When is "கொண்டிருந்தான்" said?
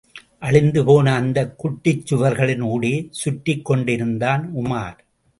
3.65-4.51